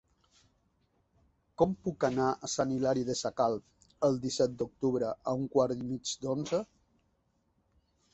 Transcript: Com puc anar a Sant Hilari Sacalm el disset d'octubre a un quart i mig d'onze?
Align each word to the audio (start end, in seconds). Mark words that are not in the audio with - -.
Com 1.61 1.73
puc 1.87 2.05
anar 2.07 2.29
a 2.47 2.49
Sant 2.53 2.71
Hilari 2.75 3.03
Sacalm 3.19 3.91
el 4.07 4.17
disset 4.23 4.55
d'octubre 4.63 5.11
a 5.33 5.35
un 5.43 5.45
quart 5.57 5.85
i 5.85 5.91
mig 5.91 6.15
d'onze? 6.25 6.63